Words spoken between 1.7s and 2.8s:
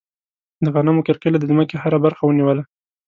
هره برخه ونیوله.